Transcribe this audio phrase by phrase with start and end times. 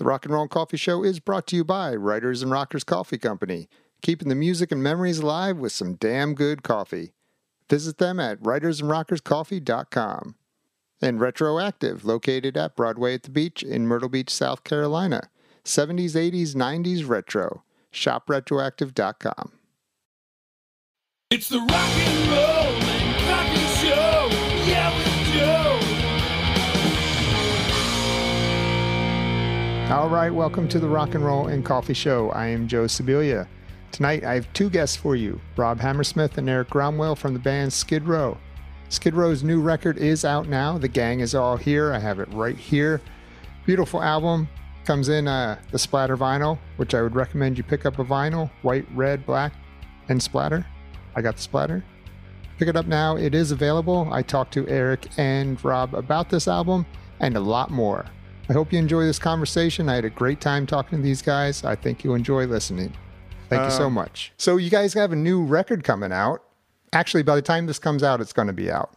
[0.00, 3.18] The Rock and Roll Coffee Show is brought to you by Writers and Rockers Coffee
[3.18, 3.68] Company,
[4.00, 7.12] keeping the music and memories alive with some damn good coffee.
[7.68, 10.36] Visit them at writersandrockerscoffee.com.
[11.02, 15.28] And Retroactive, located at Broadway at the Beach in Myrtle Beach, South Carolina.
[15.66, 17.64] 70s, 80s, 90s retro.
[17.92, 19.52] ShopRetroactive.com.
[21.30, 22.89] It's the rock and roll
[29.90, 32.30] All right, welcome to the Rock and Roll and Coffee Show.
[32.30, 33.48] I am Joe Sibilia.
[33.90, 37.72] Tonight I have two guests for you Rob Hammersmith and Erik Gronwall from the band
[37.72, 38.38] Skid Row.
[38.88, 40.78] Skid Row's new record is out now.
[40.78, 41.92] The gang is all here.
[41.92, 43.00] I have it right here.
[43.66, 44.48] Beautiful album.
[44.84, 48.48] Comes in uh, the splatter vinyl, which I would recommend you pick up a vinyl
[48.62, 49.54] white, red, black,
[50.08, 50.64] and splatter.
[51.16, 51.84] I got the splatter.
[52.58, 53.16] Pick it up now.
[53.16, 54.08] It is available.
[54.12, 56.86] I talked to Eric and Rob about this album
[57.18, 58.06] and a lot more.
[58.50, 59.88] I hope you enjoy this conversation.
[59.88, 61.62] I had a great time talking to these guys.
[61.64, 62.92] I think you'll enjoy listening.
[63.48, 64.32] Thank you so Um, much.
[64.38, 66.42] So, you guys have a new record coming out.
[66.92, 68.90] Actually, by the time this comes out, it's going to be out.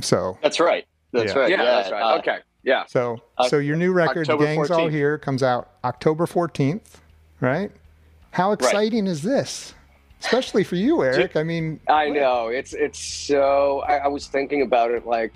[0.00, 0.86] So, That's right.
[1.12, 1.38] That's Yeah.
[1.40, 1.50] right.
[1.50, 2.02] Yeah, that's right.
[2.02, 2.38] uh, okay.
[2.62, 2.84] Yeah.
[2.86, 7.00] so, Oc- so your new record, October "The Gang's All Here," comes out October fourteenth,
[7.40, 7.72] right?
[8.32, 9.74] How exciting is this,
[10.20, 11.34] especially for you, Erik?
[11.34, 12.48] I mean, I know.
[12.48, 15.32] It's it's so I, I was thinking about it like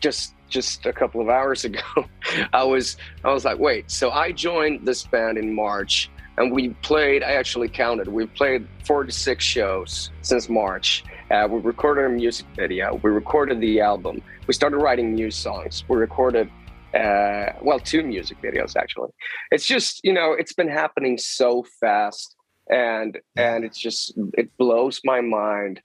[0.00, 1.80] just just a couple of hours ago.
[2.52, 6.70] I was I was like, wait, so I joined this band in March and we
[6.82, 8.08] played I actually counted.
[8.08, 11.04] We played four to six shows since March.
[11.30, 13.00] Uh, we recorded a music video.
[13.02, 14.22] We recorded the album.
[14.46, 15.84] We started writing new songs.
[15.88, 16.50] We recorded
[16.94, 19.10] uh, well, two music videos actually.
[19.50, 22.36] It's just you know, it's been happening so fast,
[22.70, 25.80] and and it's just it blows my mind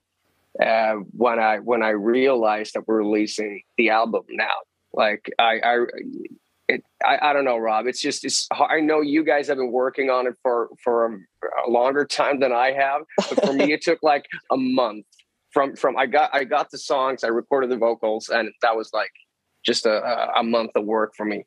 [0.60, 4.56] uh, when I when I realized that we're releasing the album now.
[4.94, 5.78] Like I I.
[6.68, 7.86] It, I, I don't know, Rob.
[7.88, 8.48] It's just it's.
[8.54, 12.40] I know you guys have been working on it for for a, a longer time
[12.40, 15.06] than I have, but for me, it took like a month
[15.52, 18.92] from from I got I got the songs, I recorded the vocals, and that was
[18.94, 19.12] like
[19.66, 21.46] just a, a- month of work for me.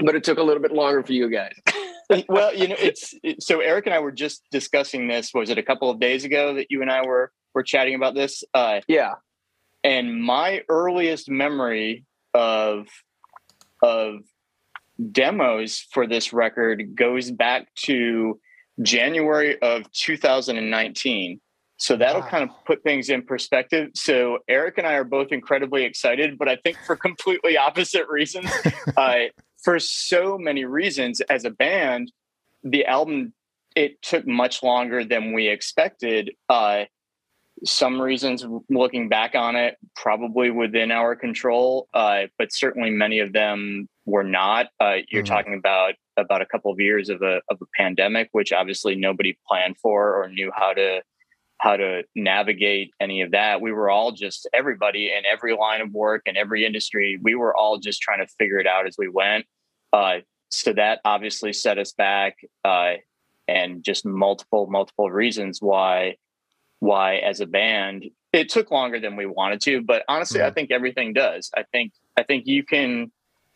[0.00, 1.54] But it took a little bit longer for you guys.
[2.28, 5.34] well, you know, it's it, so Erik and I were just discussing this.
[5.34, 8.14] Was it a couple of days ago that you and I were were chatting about
[8.14, 8.44] this?
[8.54, 9.14] Uh, Yeah,
[9.84, 12.86] and my earliest memory of
[13.82, 14.20] of
[15.12, 18.38] demos for this record goes back to
[18.82, 21.40] January of 2019.
[21.78, 22.28] So that'll Wow.
[22.28, 23.88] kind of put things in perspective.
[23.94, 28.50] So Erik and I are both incredibly excited, but I think for completely opposite reasons.
[28.98, 29.20] uh,
[29.62, 32.12] for so many reasons, as a band,
[32.62, 33.32] the album
[33.74, 36.32] it took much longer than we expected.
[36.50, 36.84] Uh,
[37.64, 43.32] some reasons looking back on it probably within our control uh, but certainly many of
[43.32, 44.68] them were not.
[44.80, 45.26] Uh, you're Mhm.
[45.26, 49.38] talking about about a couple of years of a, of a pandemic which obviously nobody
[49.46, 51.02] planned for or knew how to
[51.58, 53.60] how to navigate any of that.
[53.60, 57.54] We were all just everybody in every line of work in every industry we were
[57.56, 59.46] all just trying to figure it out as we went.
[59.92, 62.94] Uh, so that obviously set us back uh,
[63.46, 66.16] and just multiple multiple reasons why
[66.80, 70.70] why as a band it took longer than we wanted to but honestly i think
[70.70, 73.10] everything does i think i think you can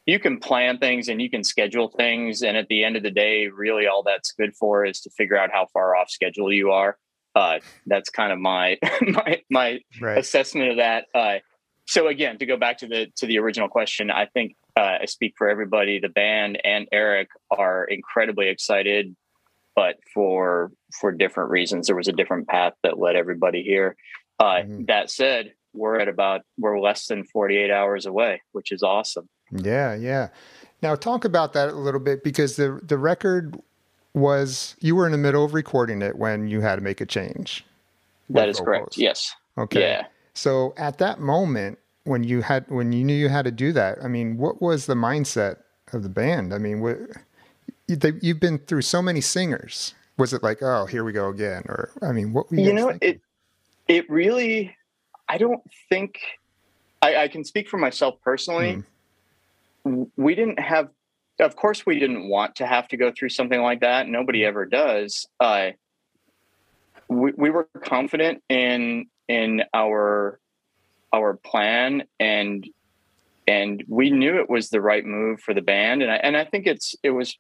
[0.07, 3.11] you can plan things and you can schedule things and at the end of the
[3.11, 6.71] day really all that's good for is to figure out how far off schedule you
[6.71, 6.99] are
[7.35, 10.19] uh, that's kind of my my my right?
[10.19, 11.07] assessment of that.
[11.15, 11.39] Uh,
[11.87, 15.07] so again, to go back to the to the original question, I think uh, I
[15.07, 15.99] speak for everybody.
[15.99, 19.15] The band and Eric are incredibly excited,
[19.75, 20.71] but for
[21.01, 21.87] for different reasons.
[21.87, 23.97] There was a different path that led everybody here.
[24.39, 24.87] Uh, Mhm.
[24.87, 29.29] That said, we're at about we're less than forty eight hours away, which is awesome.
[29.51, 30.29] Yeah, yeah.
[30.83, 33.61] Now talk about that a little bit because the the record
[34.13, 37.07] was you were in the middle of recording it when you had to make a
[37.07, 37.65] change.
[38.31, 38.97] That is correct.
[38.97, 39.35] Yes.
[39.59, 39.81] Okay.
[39.81, 40.07] Yeah.
[40.35, 43.99] So at that moment when you had when you knew you had to do that,
[44.03, 45.57] I mean, what was the mindset
[45.93, 46.53] of the band?
[46.55, 46.99] I mean, what
[47.87, 49.95] you've been through so many singers.
[50.17, 52.73] Was it like, oh, here we go again, or I mean, what were you, you
[52.73, 53.09] know thinking?
[53.09, 53.21] it
[53.87, 54.75] it really
[55.29, 56.19] i don't think
[57.03, 58.83] i, I can speak for myself personally.
[59.85, 60.89] W- we didn't have
[61.41, 64.07] of course we didn't want to have to go through something like that.
[64.07, 65.27] Nobody ever does.
[65.41, 65.71] Uh,
[67.09, 70.39] we, we were confident in in our
[71.13, 72.67] our plan and
[73.47, 76.03] and we knew it was the right move for the band.
[76.03, 77.37] And I, and I think it's it was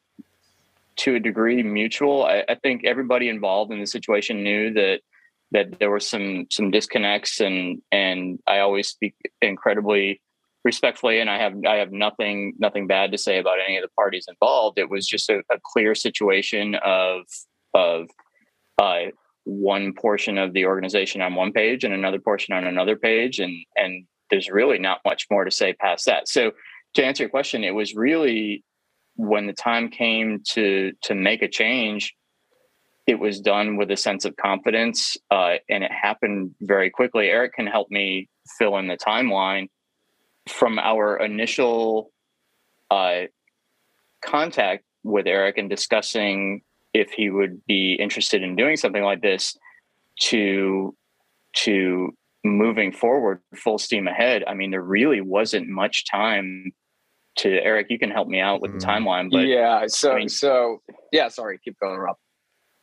[0.96, 5.00] to a degree mutual I, I think everybody involved in the situation knew that
[5.52, 10.20] that there were some some disconnects and and I always speak incredibly
[10.64, 13.90] respectfully, and I have I have nothing nothing bad to say about any of the
[13.90, 14.78] parties involved.
[14.78, 17.22] It was just a, a clear situation of
[17.74, 18.08] of
[18.78, 19.10] uh,
[19.44, 23.54] one portion of the organization on one page and another portion on another page, and
[23.76, 26.28] and there's really not much more to say past that.
[26.28, 26.52] So
[26.94, 28.64] to answer your question, it was really
[29.16, 32.14] when the time came to to make a change
[33.06, 37.28] it was done with a sense of confidence uh, and it happened very quickly.
[37.28, 39.68] Erik can help me fill in the timeline.
[40.48, 42.10] From our initial
[42.90, 43.24] uh,
[44.24, 46.62] contact with eric and discussing
[46.92, 49.56] if he would be interested in doing something like this
[50.18, 50.96] to
[51.52, 52.10] to
[52.42, 56.72] moving forward full steam ahead i mean there really wasn't much time
[57.36, 58.90] to eric you can help me out with the Mm.
[58.90, 59.86] timeline but yeah.
[59.88, 60.82] So I mean- so
[61.12, 61.28] yeah.
[61.28, 62.16] Sorry, keep going, Rob.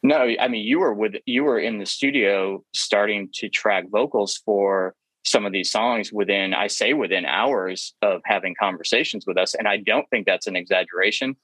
[0.03, 4.38] No, I mean you were with you were in the studio starting to track vocals
[4.45, 9.53] for some of these songs within I say within hours of having conversations with us,
[9.53, 11.36] and I don't think that's an exaggeration.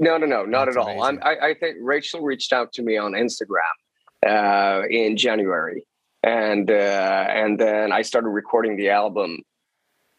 [0.00, 1.02] No, no, no, not That's at all.
[1.02, 1.18] I'm.
[1.22, 3.76] I, I think Rachel reached out to me on Instagram
[4.26, 5.86] uh, in January,
[6.22, 9.40] and uh, and then I started recording the album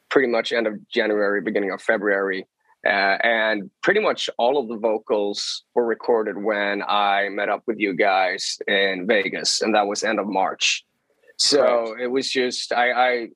[0.10, 2.48] pretty much end of January, beginning of February,
[2.86, 7.80] uh, and pretty much all of the vocals were recorded when I met up with
[7.80, 10.86] you guys in Vegas, and that was end of March.
[11.38, 13.28] So it was just I I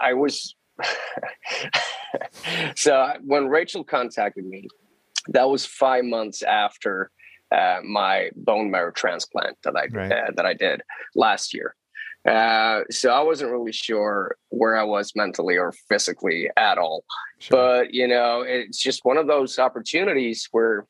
[0.00, 0.54] I was.
[2.76, 4.68] so when Rachel contacted me,
[5.28, 7.10] that was five months after
[7.50, 10.12] uh, my bone marrow transplant that I Right.
[10.12, 10.82] uh, that I did
[11.14, 11.74] last year.
[12.28, 17.04] Uh, so I wasn't really sure where I was mentally or physically at all.
[17.38, 17.56] Sure.
[17.56, 20.86] But you know, it's just one of those opportunities where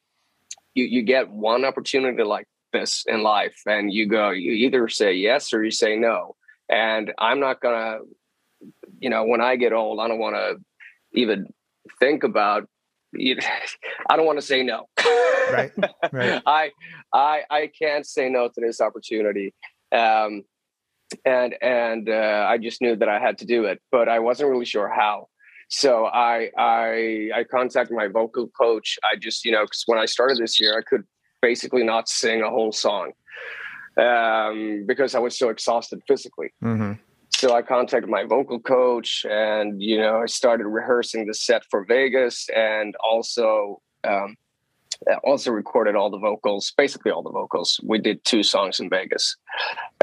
[0.74, 5.12] you you get one opportunity like this in life, and you go, you either say
[5.12, 6.34] yes or you say no.
[6.68, 7.98] And I'm not gonna,
[8.98, 10.56] you know, when I get old, I don't want to
[11.12, 11.46] even
[12.00, 12.68] think about.
[13.16, 14.86] I don't want to say no.
[15.50, 15.70] right
[16.12, 16.72] right I
[17.12, 19.54] I I can't say no to this opportunity.
[19.92, 20.42] Um,
[21.24, 24.50] and and uh, I just knew that I had to do it, but I wasn't
[24.50, 25.28] really sure how.
[25.68, 28.98] So I I I contacted my vocal coach.
[29.04, 31.04] I just you know because when I started this year, I could
[31.40, 33.12] basically not sing a whole song
[33.96, 36.50] um, because I was so exhausted physically.
[36.60, 36.92] hmm
[37.30, 41.84] So I contacted my vocal coach, and you know I started rehearsing the set for
[41.84, 44.36] Vegas, and also um,
[45.24, 47.80] also recorded all the vocals, basically all the vocals.
[47.82, 49.36] We did two songs in Vegas,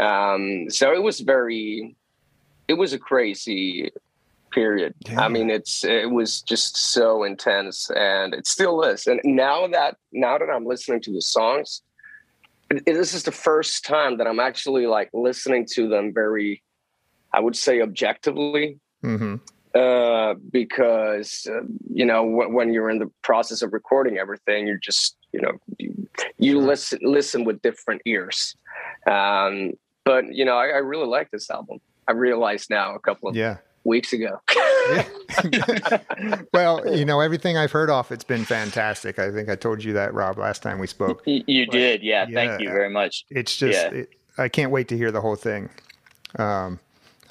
[0.02, 1.96] um, so it was very,
[2.68, 3.92] it was a crazy
[4.52, 4.94] period.
[5.00, 5.22] Yeah.
[5.22, 9.06] I mean, it's it was just so intense, and it still is.
[9.06, 11.82] And now that now that I'm listening to the songs,
[12.72, 16.64] it- this is the first time that I'm actually like listening to them very,
[17.34, 19.36] I would say, objectively hmm
[19.76, 21.62] uh, because uh,
[21.94, 25.52] you know when, when you're in the process of recording everything, you're just you know
[25.78, 26.08] you,
[26.38, 26.62] you Sure.
[26.62, 28.56] listen listen with different ears.
[29.06, 29.74] Um,
[30.04, 31.80] but you know, I, I really like this album.
[32.08, 34.40] I realized now a couple of yeah weeks ago.
[36.54, 39.20] Well, you know, everything I've heard off, it's been fantastic.
[39.20, 41.24] I think I told you that, Rob, last time we spoke.
[41.28, 42.26] Y- You did, yeah.
[42.30, 42.34] Yeah.
[42.34, 43.26] Thank you very much.
[43.30, 43.90] It's just, Yeah.
[44.00, 45.70] it, I can't wait to hear the whole thing.
[46.40, 46.80] Um,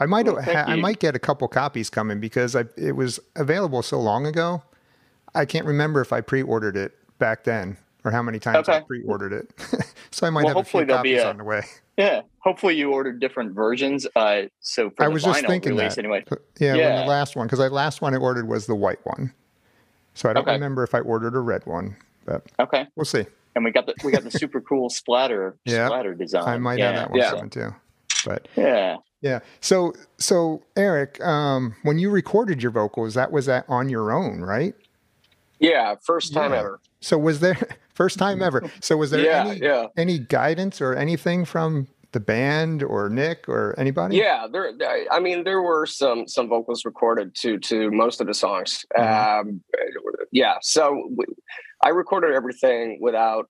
[0.01, 3.21] I might, Well, ha- I might get a couple copies coming because I, it was
[3.37, 4.63] available so long ago.
[5.35, 9.33] I can't remember if I pre-ordered it back then or how many times I pre-ordered
[9.33, 9.53] it.
[10.11, 11.63] so I might Well, have a few hopefully there'll be copies a- on the way.
[11.97, 12.23] Yeah.
[12.41, 14.05] Hopefully you ordered different versions.
[14.17, 15.97] Uh, so for I the was just thinking that.
[15.97, 16.25] anyway.
[16.59, 17.03] Yeah, when Yeah.
[17.03, 19.33] the last one, because the last one I ordered was the white one.
[20.15, 20.55] So I don't Okay.
[20.55, 22.89] remember if I ordered a red one, but Okay.
[22.97, 23.27] we'll see.
[23.55, 25.87] And we got the we got the super cool splatter Yeah.
[25.87, 26.43] splatter design.
[26.49, 26.87] I might yeah.
[26.87, 27.49] have that one Yeah.
[27.49, 27.75] too.
[28.27, 28.97] But Yeah.
[29.25, 29.41] Yeah.
[29.61, 34.41] So so Erik, um, when you recorded your vocals, that was that on your own,
[34.41, 34.75] right?
[35.61, 36.59] yeah, first time Yeah.
[36.59, 36.81] ever.
[37.01, 37.57] So was there
[37.95, 38.71] first time ever?
[38.81, 39.87] So was there Yeah, any yeah.
[39.97, 44.17] any guidance or anything from the band or Nick or anybody?
[44.19, 44.73] Yeah, there.
[45.11, 48.85] I- mean, there were some some vocals recorded to to most of the songs.
[48.95, 49.41] Mhm.
[49.41, 49.63] Um,
[50.33, 51.25] yeah, so we,
[51.83, 53.49] I recorded everything without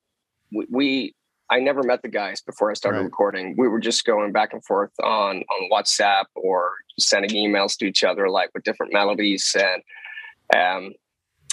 [0.70, 1.16] we.
[1.54, 3.04] I never met the guys before I started Right.
[3.04, 3.54] recording.
[3.56, 8.02] We were just going back and forth on on WhatsApp or sending emails to each
[8.02, 9.82] other, like with different melodies and
[10.60, 10.94] um.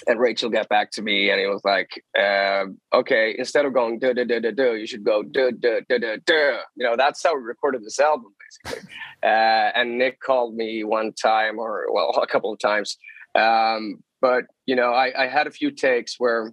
[0.07, 3.99] And Rachel got back to me, and he was like, um, "Okay, instead of going
[3.99, 6.95] do do do do do, you should go do do do do do." You know,
[6.97, 8.89] that's how we recorded this album, basically.
[9.21, 12.97] Uh, and Nick called me one time, or well, a couple of times.
[13.35, 16.51] Um, but you know, I, I had a few takes where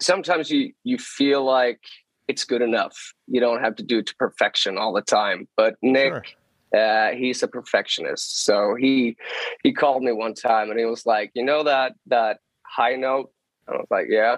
[0.00, 1.80] sometimes you you feel like
[2.28, 3.12] it's good enough.
[3.26, 5.48] You don't have to do it to perfection all the time.
[5.56, 6.24] But Nick, Sure.
[6.72, 9.16] Uh, he's a perfectionist, so he
[9.64, 13.32] he called me one time and he was like, "You know that that high note?"
[13.68, 14.36] I was like, "Yeah."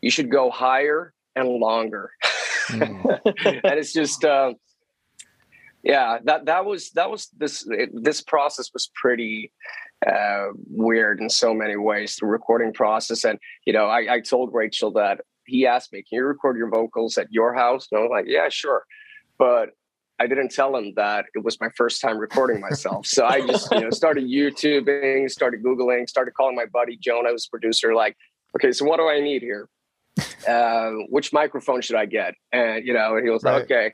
[0.00, 2.12] You should go higher and longer,
[2.68, 3.20] mm.
[3.64, 4.24] and it's just.
[4.24, 4.54] Uh,
[5.82, 9.50] yeah that that was that was this it, this process was pretty
[10.06, 13.24] uh, weird in so many ways the recording process.
[13.24, 16.70] And you know I, I told rachel that he asked me can you record your
[16.70, 17.88] vocals at your house?
[17.90, 18.84] And i was like yeah sure.
[19.38, 19.70] But
[20.18, 23.06] i didn't tell him that it was my first time recording myself.
[23.06, 27.46] So i just you know started youtubing started googling started calling my buddy jonah who's
[27.46, 28.16] producer like
[28.56, 29.68] okay so what do i need here?
[30.48, 32.34] Uh, which microphone should i get?
[32.52, 33.54] And you know and he was right.
[33.54, 33.92] like okay.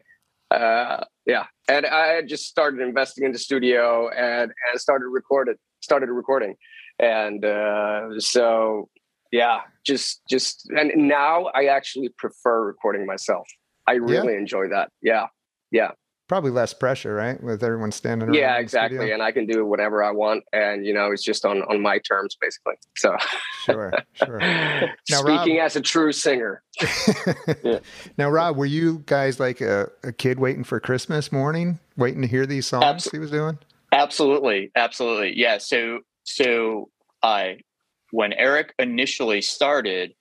[0.52, 1.46] Uh, yeah.
[1.68, 5.56] And i just started investing in the studio and and started recorded
[5.86, 6.54] started recording
[6.98, 8.88] and uh, so
[9.32, 13.46] yeah just just and now i actually prefer recording myself
[13.86, 14.38] i really yeah.
[14.38, 15.26] enjoy that yeah
[15.70, 15.90] yeah
[16.28, 17.40] probably less pressure, right?
[17.42, 18.34] With everyone standing around.
[18.34, 19.12] Yeah, exactly.
[19.12, 21.98] And I can do whatever I want, and you know, it's just on on my
[21.98, 22.74] terms, basically.
[22.96, 23.16] So
[23.64, 24.38] sure, sure.
[25.10, 26.62] Now, Speaking Rob, as a true singer.
[27.64, 27.78] yeah.
[28.18, 32.28] Now, Rob, were you guys like a, a, kid waiting for Christmas morning, waiting to
[32.28, 33.58] hear these songs Absol- he was doing?
[33.96, 35.38] Absolutely, absolutely.
[35.38, 35.58] Yeah.
[35.58, 36.90] So, so
[37.22, 37.58] I,
[38.10, 40.12] when Erik initially started,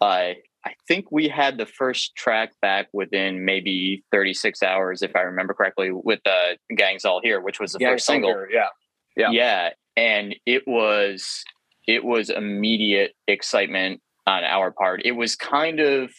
[0.00, 5.20] I I think we had the first track back within maybe 36 hours, if I
[5.20, 8.30] remember correctly, with the uh, "Gangs All Here," which was the Gangs first single.
[8.30, 8.68] Here, yeah,
[9.16, 11.42] yeah, yeah, and it was
[11.86, 15.00] it was immediate excitement on our part.
[15.04, 16.10] It was kind of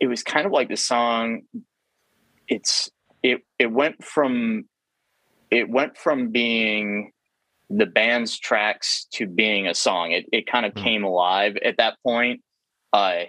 [0.00, 1.42] it was kind of like the song.
[2.48, 2.88] It's
[3.22, 4.64] it it went from
[5.54, 7.12] it went from being
[7.70, 10.12] the band's tracks to being a song.
[10.12, 10.82] It it kind of mm.
[10.82, 12.42] came alive at that point
[12.94, 13.24] uh,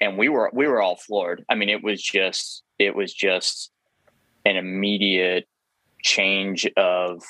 [0.00, 1.44] and we were we were all floored.
[1.48, 3.70] I mean, it was just it was just
[4.46, 5.46] an immediate
[6.02, 7.22] change of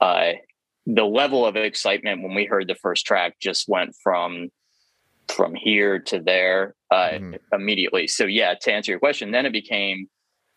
[0.00, 0.32] uh,
[0.86, 4.48] the level of excitement when we heard the first track just went from
[5.28, 7.38] from here to there uh, mm.
[7.52, 8.06] immediately.
[8.06, 10.08] So yeah, to answer your question, then it became,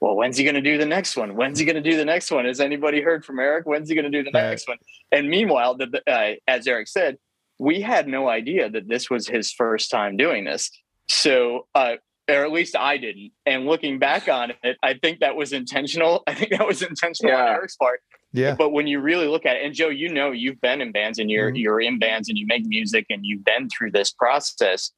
[0.01, 1.35] well, when's he going to do the next one?
[1.35, 2.45] When's he going to do the next one?
[2.45, 3.65] Has anybody heard from Erik?
[3.65, 4.77] When's he going to do the next one?
[5.11, 7.17] And meanwhile, the, uh, as Erik said,
[7.57, 10.71] we had no idea that this was his first time doing this.
[11.09, 11.95] So, uh,
[12.29, 13.31] or at least I didn't.
[13.45, 16.23] And looking back on it, I think that was intentional.
[16.27, 17.43] I think that was intentional yeah.
[17.43, 17.99] on Erik's part.
[18.31, 18.55] Yeah.
[18.55, 21.19] But when you really look at it, and Joe, you know, you've been in bands
[21.19, 21.55] and you're mm-hmm.
[21.57, 24.91] you're in bands and you make music and you've been through this process.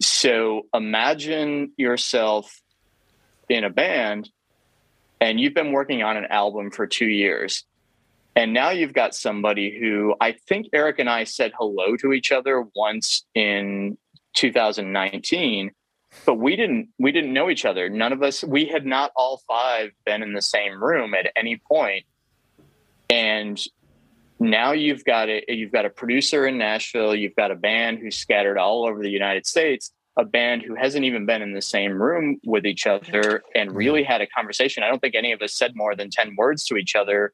[0.00, 2.62] So imagine yourself
[3.48, 4.30] in a band
[5.20, 7.64] and you've been working on an album for two years
[8.36, 12.30] and now you've got somebody who I think Erik and I said hello to each
[12.30, 13.96] other once in
[14.34, 15.70] 2019,
[16.26, 17.88] but we didn't we didn't know each other.
[17.88, 21.58] None of us we had not all five been in the same room at any
[21.66, 22.04] point.
[23.08, 23.58] And
[24.38, 28.18] now you've got a you've got a producer in Nashville, you've got a band who's
[28.18, 32.00] scattered all over the United States, a band who hasn't even been in the same
[32.00, 34.82] room with each other and really had a conversation.
[34.82, 37.32] I don't think any of us said more than 10 words to each other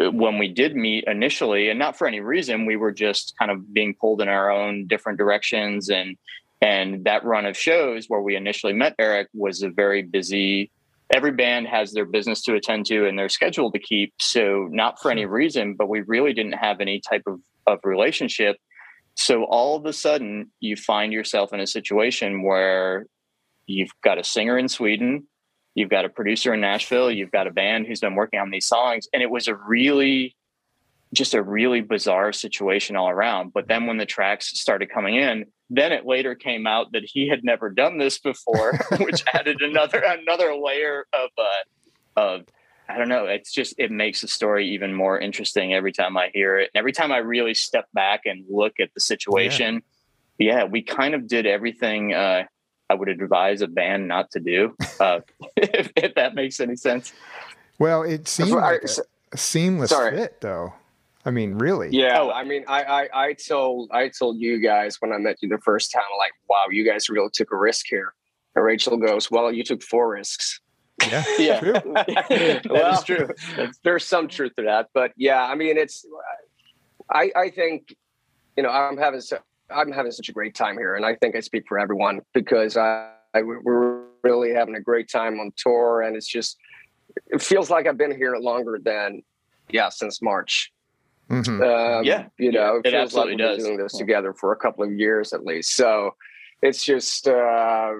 [0.00, 2.66] uh, when we did meet initially and not for any reason.
[2.66, 6.16] We were just kind of being pulled in our own different directions and
[6.64, 10.70] and that run of shows where we initially met eric was a very busy
[11.14, 15.00] every band has their business to attend to and their schedule to keep so not
[15.00, 18.56] for any reason but we really didn't have any type of, of relationship
[19.16, 23.06] so all of a sudden you find yourself in a situation where
[23.66, 25.26] you've got a singer in sweden
[25.74, 27.10] You've got a producer in Nashville.
[27.10, 29.08] You've got a band who's been working on these songs.
[29.12, 30.36] And it was a really,
[31.12, 33.52] just a really bizarre situation all around.
[33.52, 37.28] But then when the tracks started coming in, then it later came out that he
[37.28, 42.42] had never done this before, which added another another layer of uh, of
[42.88, 43.24] I don't know.
[43.26, 46.70] It's just it makes the story even more interesting every time I hear it.
[46.74, 49.82] And every time I really step back and look at the situation,
[50.38, 52.44] yeah, yeah we kind of did everything uh,
[52.90, 55.20] I would advise a band not to do, uh,
[55.56, 57.12] if, if, that makes any sense.
[57.78, 60.16] Well, it seems like a, seamless sorry.
[60.16, 60.74] fit, though.
[61.24, 61.88] I mean, really?
[61.90, 62.20] Yeah.
[62.20, 62.30] Oh.
[62.30, 65.58] I mean, I, I I told I told you guys when I met you the
[65.58, 68.12] first time, like, wow, you guys really took a risk here.
[68.54, 70.60] And Rachel goes, well, you took four risks.
[71.02, 71.72] Yeah, yeah, true.
[71.94, 73.28] that well, is true.
[73.82, 76.06] There's some truth to that, but yeah, I mean, it's.
[77.10, 77.94] I I think,
[78.56, 79.38] you know, I'm having so
[79.70, 82.76] I'm having such a great time here, and I think I speak for everyone because
[82.76, 86.56] I, I we're really having a great time on tour, and it's just
[87.26, 89.22] it feels like I've been here longer than
[89.70, 90.72] yeah since March.
[91.30, 91.62] Mm-hmm.
[91.62, 94.56] Um, yeah, you know, it, it feels like we've been doing this together for a
[94.56, 95.74] couple of years at least.
[95.74, 96.14] So
[96.64, 97.92] it's just uh,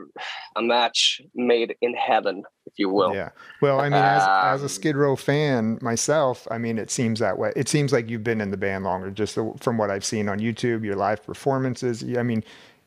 [0.56, 3.14] a match made in heaven, if you will.
[3.14, 3.28] Yeah.
[3.60, 7.20] Well, I mean, as, as a Um, Skid Row fan myself, I mean, it seems
[7.20, 7.52] that way.
[7.54, 10.38] It seems like you've been in the band longer, just from what I've seen on
[10.40, 12.02] YouTube, your live performances.
[12.02, 12.42] I mean,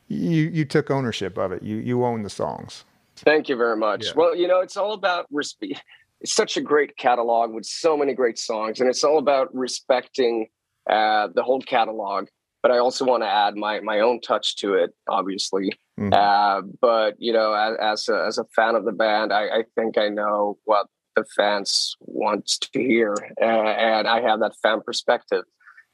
[0.08, 1.62] you you took ownership of it.
[1.62, 2.84] You you own the songs.
[3.16, 4.06] Thank you very much.
[4.06, 4.12] Yeah.
[4.16, 5.82] Well, you know, it's all about respect.
[6.20, 10.48] It's such a great catalog with so many great songs, and it's all about respecting
[10.90, 12.26] uh, the whole catalog.
[12.62, 15.72] But I also want to add my my own touch to it, obviously.
[15.98, 16.12] Mhm.
[16.12, 19.62] Uh, but you know, as, as a as a fan of the band, I, I
[19.74, 24.80] think I know what the fans want to hear, uh, and I have that fan
[24.84, 25.44] perspective.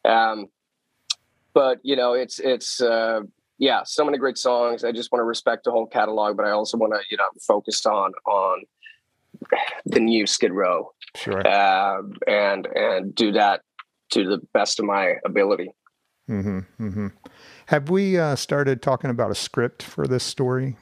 [0.04, 0.46] Um,
[1.54, 3.20] but you know, it's it's uh,
[3.58, 4.84] yeah, so many great songs.
[4.84, 7.28] I just want to respect the whole catalog, but I also want to you know
[7.46, 8.62] focus on on
[9.84, 11.46] the new Skid Row Sure.
[11.46, 13.60] uh, and and do that
[14.12, 15.70] to the best of my ability.
[16.26, 17.08] Hmm hmm
[17.66, 20.76] Have we uh, started talking about a script for this story?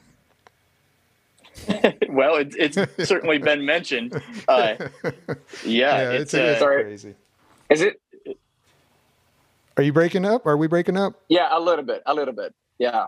[2.09, 4.19] well, it's it's certainly been mentioned.
[4.47, 4.75] Uh,
[5.65, 7.15] yeah, it's, it's, it's uh, crazy.
[7.69, 8.01] Is it?
[9.77, 10.45] Are you breaking up?
[10.45, 11.21] Are we breaking up?
[11.29, 12.53] Yeah, a little bit, a little bit.
[12.79, 13.07] Yeah,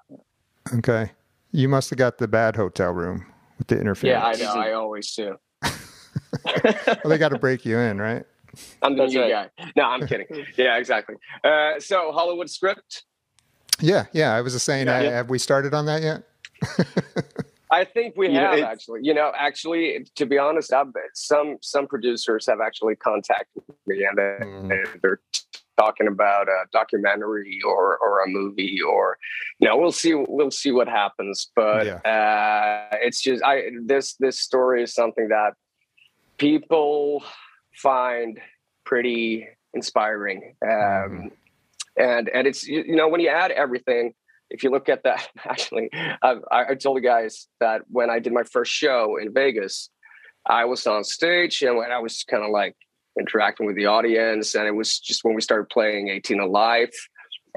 [0.74, 1.12] Okay.
[1.52, 3.26] You must have got the bad hotel room
[3.58, 4.40] with the interference.
[4.40, 4.60] yeah, I know.
[4.60, 5.38] I always do.
[6.46, 8.26] Well, they got to break you in, right?
[8.82, 9.50] I'm the That's new right.
[9.58, 9.72] guy.
[9.76, 10.28] No, I'm kidding.
[10.58, 11.16] Yeah, exactly.
[11.44, 13.04] Uh, so Hollywood script.
[13.80, 14.34] Yeah, yeah.
[14.34, 15.00] I was just saying, Yeah.
[15.00, 16.24] uh, have we started on that yet?
[17.72, 19.00] I think we You have it's- actually.
[19.04, 24.18] You know, actually, to be honest, I've, some some producers have actually contacted me and
[24.18, 25.02] they- Mhm.
[25.02, 25.20] they're
[25.78, 29.18] talking about a documentary or or a movie or
[29.60, 34.40] you know we'll see we'll see what happens but uh it's just i this this
[34.40, 35.52] story is something that
[36.38, 37.26] people
[37.82, 38.40] find
[38.86, 41.32] pretty inspiring um Mhm.
[41.98, 44.14] and and it's you you know when you add everything
[44.50, 45.90] if you look at that actually
[46.22, 49.90] I've, i I told the guys that when i did my first show in vegas
[50.46, 52.76] i was on stage and when i was kind of like
[53.20, 56.96] interacting with the audience and it was just when we started playing 18 and Life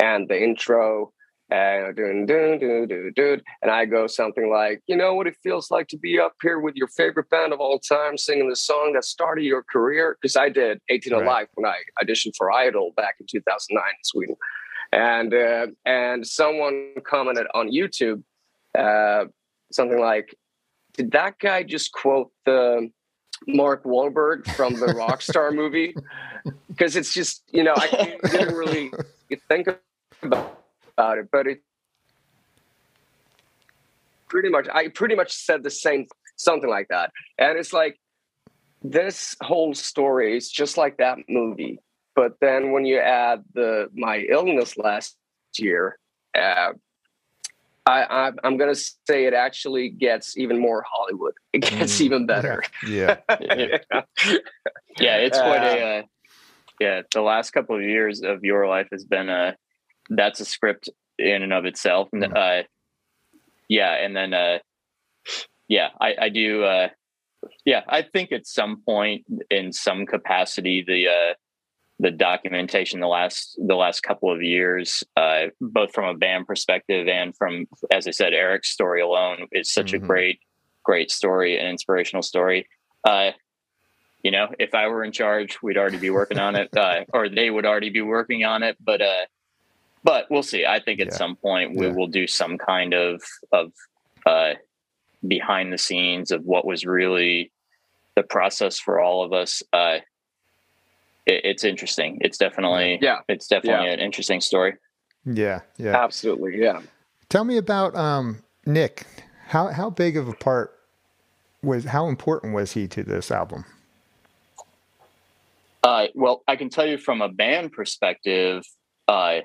[0.01, 1.13] and the intro
[1.51, 6.19] and dun, and I go something like, you know what it feels like to be
[6.19, 9.63] up here with your favorite band of all time singing the song that started your
[9.63, 10.19] career?
[10.21, 11.23] Because I did 18 Right.
[11.23, 14.37] Alive when I auditioned for Idol back in 2009 in Sweden.
[14.93, 18.23] And uh, and someone commented on YouTube
[18.77, 19.25] uh,
[19.73, 20.35] something like,
[20.95, 22.91] did that guy just quote the
[23.47, 25.95] Mark Wahlberg from the Rockstar movie?
[26.69, 28.93] Because it's just, you know, I didn't really
[29.49, 29.67] think
[30.23, 30.58] about,
[30.99, 31.63] about it, but it
[34.29, 36.07] pretty much, I pretty much said the same,
[36.37, 37.13] something like that.
[37.39, 37.99] And it's like,
[38.83, 41.81] this whole story is just like that movie.
[42.15, 45.17] But then when you add the my illness last
[45.57, 45.99] year,
[46.37, 46.73] uh,
[47.87, 51.35] I, I I'm gonna say it actually gets even more Hollywood.
[51.53, 52.05] It gets Mm.
[52.05, 52.63] even better.
[52.87, 53.17] Yeah.
[53.41, 53.79] yeah,
[55.01, 56.03] yeah, it's quite a uh,
[56.81, 57.03] yeah.
[57.13, 59.57] The last couple of years of your life has been a
[60.09, 62.09] that's a script in and of itself.
[62.13, 62.61] And, Mhm.
[62.61, 62.63] Uh,
[63.69, 64.59] yeah, and then uh,
[65.69, 66.65] yeah, I, I do.
[66.65, 66.89] Uh,
[67.65, 71.35] yeah, I think at some point in some capacity the uh,
[72.01, 77.09] the documentation the last the last couple of years, uh, both from a band perspective
[77.09, 80.07] and from as I said, Erik's story alone is such a Mhm.
[80.07, 80.41] great
[80.85, 82.67] great story and inspirational story.
[83.05, 83.33] Uh,
[84.23, 87.29] you know, if I were in charge, we'd already be working on it, uh, or
[87.29, 88.77] they would already be working on it.
[88.81, 89.27] But, uh,
[90.09, 90.65] but we'll see.
[90.65, 91.13] I think at Yeah.
[91.23, 91.93] some point we Yeah.
[91.93, 93.73] will do some kind of of
[94.25, 94.55] uh,
[95.27, 97.53] behind the scenes of what was really
[98.15, 99.63] the process for all of us.
[99.73, 99.99] Uh,
[101.27, 102.19] it, it's interesting.
[102.23, 104.77] It's definitely Yeah, it's definitely an interesting story.
[105.27, 105.61] Yeah.
[105.77, 106.03] Yeah.
[106.03, 106.59] absolutely.
[106.59, 106.81] Yeah.
[107.29, 109.05] Tell me about um, Nick.
[109.49, 110.71] How how big of a part
[111.63, 113.67] was how important was he to this album?
[115.85, 118.63] Uh, well, I can tell you from a band perspective,
[119.07, 119.41] uh,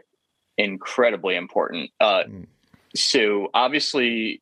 [0.57, 1.91] incredibly important.
[1.99, 2.47] Uh, Mm.
[2.95, 4.41] so obviously,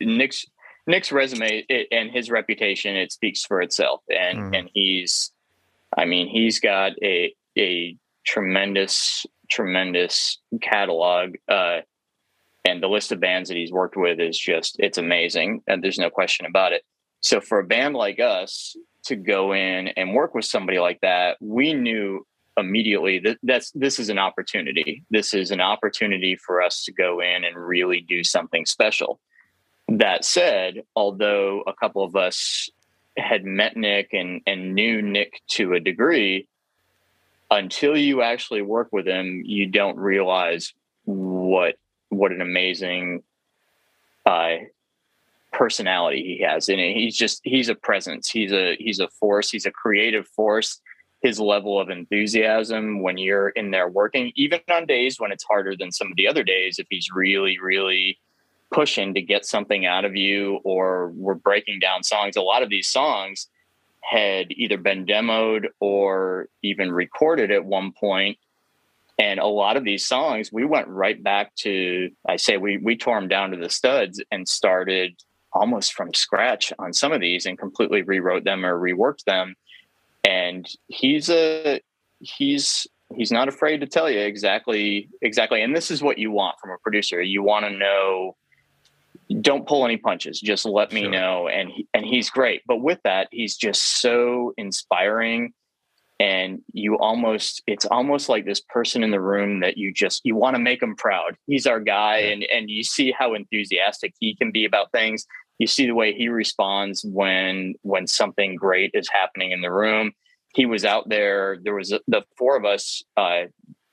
[0.00, 0.46] Nick's
[0.86, 4.58] Nick's resume it, and his reputation it speaks for itself, and Mhm.
[4.58, 5.32] and he's,
[5.96, 11.36] I mean, he's got a a tremendous tremendous catalog.
[11.48, 11.80] Uh,
[12.66, 15.98] and the list of bands that he's worked with is just it's amazing and there's
[15.98, 16.82] no question about it
[17.20, 21.36] so for a band like us to go in and work with somebody like that
[21.42, 22.26] we knew
[22.56, 25.02] immediately that that's this is an opportunity.
[25.10, 29.20] This is an opportunity for us to go in and really do something special.
[29.88, 32.70] That said although a couple of us
[33.16, 36.48] had met nick and and knew nick to a degree
[37.50, 40.72] until you actually work with him you don't realize
[41.04, 41.76] what
[42.08, 43.22] what an amazing
[44.26, 44.56] uh,
[45.52, 46.68] personality he has.
[46.68, 48.28] And he's just he's a presence.
[48.28, 49.50] He's a he's a force.
[49.50, 50.80] He's a creative force
[51.24, 55.74] his level of enthusiasm when you're in there working even on days when it's harder
[55.76, 58.18] than some of the other days if he's really really
[58.74, 62.36] pushing to get something out of you or we're breaking down songs.
[62.36, 63.48] A lot of these songs
[64.02, 68.36] had either been demoed or even recorded at one point.
[69.18, 72.96] And a lot of these songs we went right back to i say we we
[72.96, 75.14] tore them down to the studs and started
[75.52, 79.54] almost from scratch on some of these and completely rewrote them or reworked them
[80.24, 81.80] and he's a
[82.20, 85.62] he's he's not afraid to tell you exactly exactly.
[85.62, 87.22] And this is what you want from a producer.
[87.22, 88.36] You want to know
[89.40, 90.40] don't pull any punches.
[90.40, 91.10] Just let me sure.
[91.10, 91.48] know.
[91.48, 92.62] And he, and he's great.
[92.66, 95.52] But with that he's just so inspiring.
[96.20, 100.36] And you almost it's almost like this person in the room that you just you
[100.36, 101.36] want to make him proud.
[101.46, 102.32] He's our guy yeah.
[102.32, 105.26] and and you see how enthusiastic he can be about things
[105.58, 110.12] you see the way he responds when when something great is happening in the room.
[110.54, 113.44] He was out there there was the four of us uh,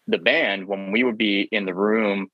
[0.07, 2.29] the band when we would be in the room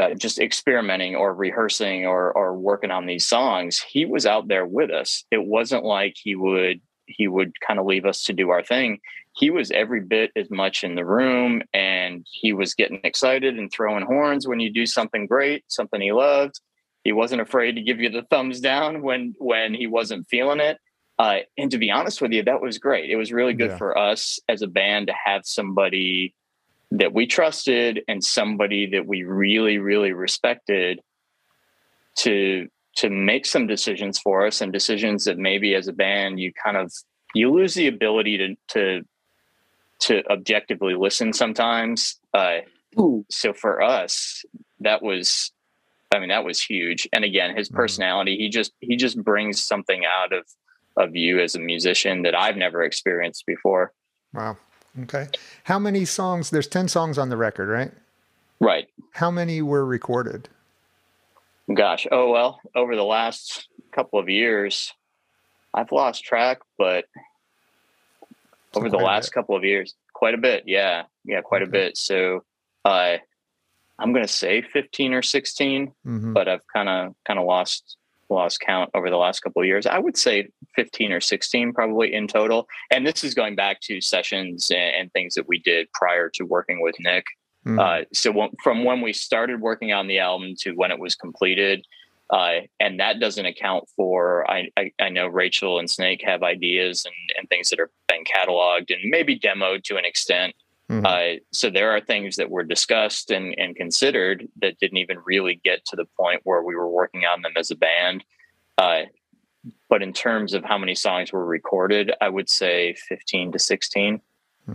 [0.00, 4.66] uh, just experimenting or rehearsing or or working on these songs he was out there
[4.66, 5.24] with us.
[5.30, 9.00] It wasn't like he would he would kind of leave us to do our thing.
[9.36, 13.70] He was every bit as much in the room and he was getting excited and
[13.70, 16.60] throwing horns when you do something great something he loved
[17.08, 20.76] he wasn't afraid to give you the thumbs down when when he wasn't feeling it.
[21.18, 23.08] Uh, and to be honest with you, that was great.
[23.08, 23.78] It was really good yeah.
[23.78, 26.34] for us as a band to have somebody
[26.90, 31.00] that we trusted and somebody that we really, really respected
[32.16, 36.52] to to make some decisions for us and decisions that maybe as a band you
[36.62, 36.92] kind of
[37.34, 39.02] you lose the ability to to
[40.00, 42.20] to objectively listen sometimes.
[42.34, 42.58] Uh,
[43.30, 44.44] so for us,
[44.80, 45.52] that was
[46.12, 47.08] I mean, that was huge.
[47.12, 47.76] And again, his mm-hmm.
[47.76, 50.44] personality, he just he just brings something out of
[50.96, 53.92] of you as a musician that I've never experienced before.
[54.34, 54.56] Wow.
[55.02, 55.28] Okay.
[55.64, 56.50] How many songs?
[56.50, 57.92] There's 10 songs on the record, right?
[58.60, 58.88] Right.
[59.12, 60.48] How many were recorded?
[61.72, 64.92] Gosh, oh well, over the last couple of years,
[65.74, 67.04] I've lost track, but
[68.74, 70.64] over the last couple of years, quite a bit.
[70.66, 71.04] Yeah.
[71.24, 71.68] Yeah, quite okay.
[71.68, 71.96] a bit.
[71.96, 72.44] So
[72.84, 73.18] uh
[73.98, 76.32] I'm going to say 15 or 16, mm-hmm.
[76.32, 77.96] but I've kind of kind of lost
[78.30, 79.86] lost count over the last couple of years.
[79.86, 82.68] I would say 15 or 16 probably in total.
[82.90, 86.44] And this is going back to sessions and, and things that we did prior to
[86.44, 87.24] working with Nick.
[87.66, 87.78] Mm-hmm.
[87.78, 91.14] Uh, so when, from when we started working on the album to when it was
[91.14, 91.84] completed,
[92.30, 97.06] uh, and that doesn't account for I, I, I know Rachel and Snake have ideas
[97.06, 100.54] and, and things that are been cataloged and maybe demoed to an extent.
[100.90, 101.04] Mm-hmm.
[101.04, 105.60] Uh, so there are things that were discussed and, and considered that didn't even really
[105.62, 108.24] get to the point where we were working on them as a band.
[108.78, 109.02] Uh,
[109.90, 114.20] but in terms of how many songs were recorded, I would say 15 to 16.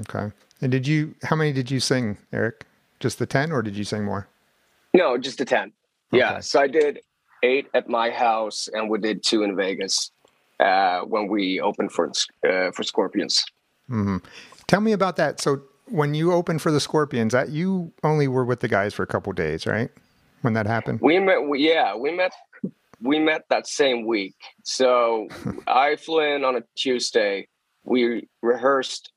[0.02, 0.32] Okay.
[0.62, 2.66] And did you, how many did you sing, Erik?
[3.00, 4.28] Just the 10 or did you sing more?
[4.94, 5.72] No, just the 10.
[6.14, 6.20] Okay.
[6.20, 6.40] Yeah.
[6.42, 7.00] So I did
[7.42, 10.12] eight at my house and we did two in Vegas
[10.60, 12.12] uh, when we opened for,
[12.48, 13.44] uh, for Scorpions.
[13.90, 14.18] Mm-hmm.
[14.68, 15.40] Tell me about that.
[15.40, 19.04] So when you opened for the Scorpions, that you only were with the guys for
[19.04, 19.92] a couple days, right?
[20.42, 21.48] When that happened, we met.
[21.48, 22.34] We, yeah, we met.
[23.00, 24.36] We met that same week.
[24.64, 25.28] So
[25.68, 27.48] I flew in on a Tuesday.
[27.84, 29.12] We rehearsed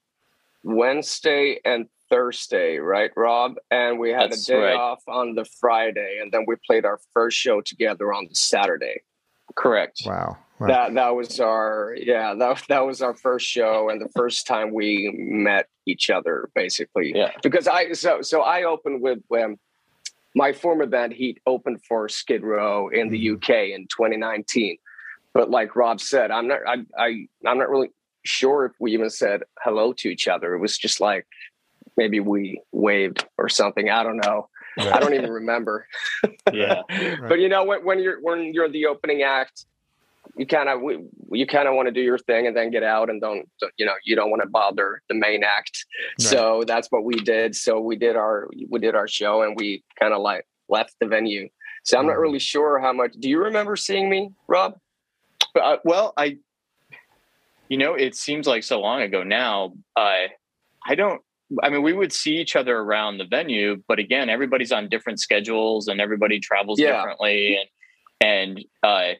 [0.64, 3.54] Wednesday and Thursday, right, Rob?
[3.70, 4.76] And we had That's a day right.
[4.76, 9.00] off on the Friday, and then we played our first show together on the Saturday.
[9.56, 10.02] Correct.
[10.04, 10.36] Wow.
[10.58, 10.66] Wow.
[10.66, 14.72] That that was our yeah that that was our first show and the first time
[14.72, 17.12] we met each other basically.
[17.14, 17.32] Yeah.
[17.42, 19.58] Because I so so I opened with um,
[20.34, 23.36] my former band Heat opened for Skid Row in the mm-hmm.
[23.36, 24.78] UK in 2019.
[25.32, 27.90] But like Rob said, I'm not I, I I'm not really
[28.24, 30.54] sure if we even said hello to each other.
[30.54, 31.26] It was just like
[31.96, 33.88] maybe we waved or something.
[33.90, 34.48] I don't know.
[34.76, 34.92] Right.
[34.92, 35.86] I don't even remember.
[36.52, 36.82] yeah.
[37.28, 39.66] But you know when, when you're when you're the opening act,
[40.36, 40.80] you kind of
[41.32, 43.86] you kind of want to do your thing and then get out and don't you
[43.86, 45.84] know you don't want to bother the main act.
[46.18, 46.28] Right.
[46.28, 47.54] So that's what we did.
[47.54, 51.06] So we did our we did our show and we kind of like left the
[51.06, 51.48] venue.
[51.84, 52.08] So I'm mm-hmm.
[52.08, 53.14] not really sure how much.
[53.18, 54.78] Do you remember seeing me, Rob?
[55.54, 56.38] Uh, well, I
[57.68, 59.72] you know it seems like so long ago now.
[59.96, 60.28] I
[60.86, 61.22] I don't
[61.62, 65.20] I mean, we would see each other around the venue, but again, everybody's on different
[65.20, 66.96] schedules and everybody travels yeah.
[66.96, 67.56] differently.
[67.56, 67.68] And
[68.18, 69.12] and uh,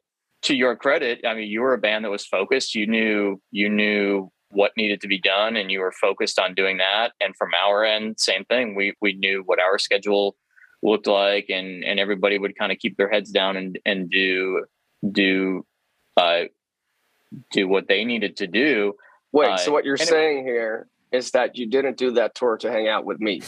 [0.47, 2.75] to your credit, I mean, you were a band that was focused.
[2.75, 6.79] You knew you knew what needed to be done, and you were focused on doing
[6.79, 7.13] that.
[7.21, 8.75] And from our end, same thing.
[8.75, 10.37] We we knew what our schedule
[10.83, 14.65] looked like, and and everybody would kind of keep their heads down and and do
[15.11, 15.67] do
[16.17, 16.43] uh,
[17.51, 18.95] do what they needed to do.
[19.33, 22.35] Wait, Uh, so what you're and it- saying here is that you didn't do that
[22.35, 23.41] tour to hang out with me?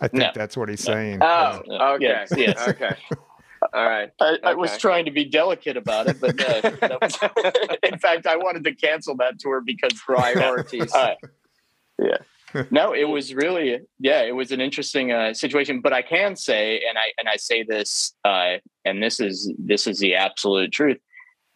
[0.00, 0.30] I think No.
[0.34, 1.18] that's what he's saying.
[1.20, 1.90] Oh, Yeah.
[1.92, 2.04] okay.
[2.04, 2.68] Yes, yes.
[2.68, 2.94] Okay.
[3.72, 4.10] All right.
[4.20, 8.36] I, I was trying to be delicate about it, but that was- in fact, I
[8.36, 10.94] wanted to cancel that tour because Priorities.
[10.94, 11.14] Uh,
[11.98, 12.18] yeah.
[12.70, 15.82] No, it was really yeah, it was an interesting uh, situation.
[15.82, 18.54] But I can say, and I and I say this, uh,
[18.86, 20.96] and this is this is the absolute truth.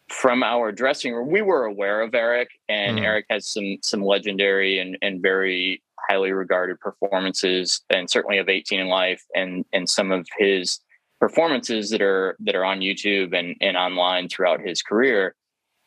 [0.09, 3.03] From our dressing room, we were aware of Erik, and Mhm.
[3.05, 8.79] Erik has some some legendary and and very highly regarded performances, and certainly of 18
[8.81, 10.79] and Life, and and some of his
[11.23, 15.35] performances that are that are on YouTube and and online throughout his career.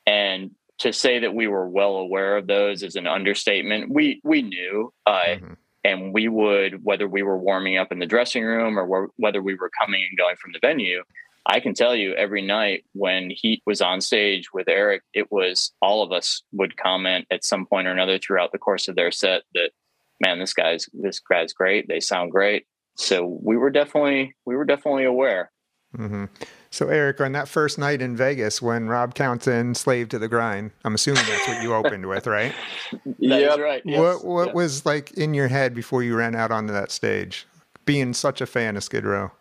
[0.07, 3.91] And to say that we were well aware of those is an understatement.
[3.91, 5.57] We we knew, uh, Mhm.
[5.85, 9.43] and we would whether we were warming up in the dressing room or were- whether
[9.43, 11.03] we were coming and going from the venue.
[11.45, 15.75] I can tell you every night when he was on stage with Eric, it was
[15.83, 19.11] all of us would comment at some point or another throughout the course of their
[19.13, 19.71] set that,
[20.19, 21.89] man, this guy's this guy's great.
[21.89, 22.65] They sound great.
[22.97, 25.51] So we were definitely we were definitely aware.
[25.95, 26.25] hmm
[26.71, 30.29] So, Erik, on that first night in Vegas when Rob counts in "Slave to the
[30.29, 32.55] Grind," I'm assuming that's what you opened with, right?
[32.93, 33.59] That is Yep.
[33.59, 33.83] right.
[33.85, 33.99] Yes.
[33.99, 34.53] what What Yeah.
[34.55, 37.47] was like in your head before you ran out onto that stage,
[37.85, 39.31] being such a fan of Skid Row?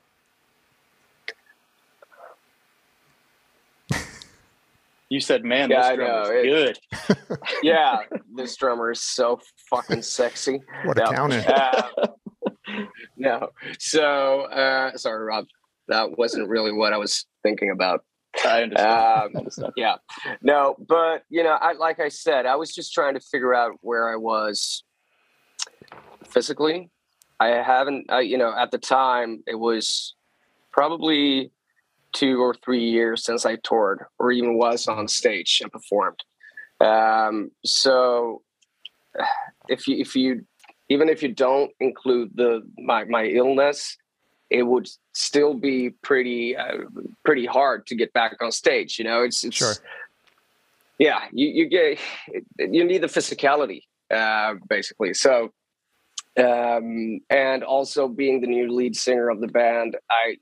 [5.09, 6.79] You said, man, Yeah, this I drum is good.
[7.61, 7.99] Yeah,
[8.33, 9.39] this drummer is so
[9.69, 10.61] fucking sexy.
[10.81, 11.11] What a No.
[11.11, 11.43] counter!
[11.47, 11.89] Uh,
[13.17, 13.49] no.
[13.79, 15.45] So, uh, sorry, Rob.
[15.87, 18.03] That wasn't really what I was thinking about.
[18.43, 18.89] I understand.
[18.89, 19.73] Um, I understand.
[19.77, 19.95] yeah
[20.41, 23.73] no but you know i like i said i was just trying to figure out
[23.81, 24.83] where i was
[26.27, 26.89] physically
[27.39, 30.15] i haven't I, you know at the time it was
[30.71, 31.51] probably
[32.13, 36.19] two or three years since i toured or even was on stage and performed
[36.81, 38.41] um, so
[39.69, 40.45] if you if you
[40.89, 43.97] even if you don't include the my, my illness
[44.49, 46.77] it would still be pretty uh,
[47.23, 48.99] pretty hard to get back on stage.
[48.99, 49.73] You know, it's it's Sure.
[50.99, 51.99] yeah, you you get
[52.57, 53.81] you need the physicality
[54.13, 55.13] uh, basically.
[55.13, 55.51] So
[56.37, 60.37] um, and also being the new lead singer of the band, I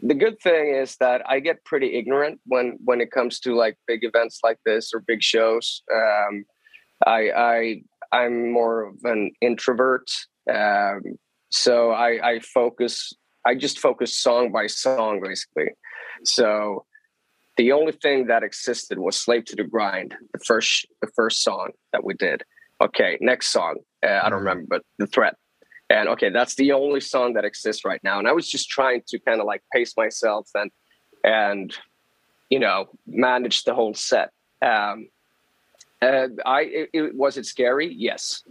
[0.00, 3.76] the good thing is that I get pretty ignorant when when it comes to like
[3.86, 5.82] big events like this or big shows.
[5.92, 6.44] Um,
[7.06, 10.10] I I I'm more of an introvert.
[10.52, 11.18] Um,
[11.50, 13.12] so I, I focus
[13.46, 15.68] i just focus song by song basically
[16.24, 16.84] so
[17.56, 21.70] the only thing that existed was slave to the grind the first the first song
[21.92, 22.42] that we did
[22.82, 24.46] okay next song uh, i don't Mhm.
[24.46, 25.36] remember but the threat
[25.88, 29.02] and okay that's the only song that exists right now and i was just trying
[29.06, 30.70] to kind of like pace myself and
[31.22, 31.78] and
[32.50, 35.06] you know manage the whole set um
[36.08, 37.88] and i it, it was it scary?
[38.08, 38.42] Yes.